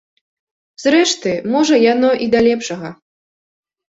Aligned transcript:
Зрэшты, 0.83 1.33
можа 1.55 1.75
яно 1.93 2.09
і 2.27 2.31
да 2.33 2.39
лепшага. 2.47 2.89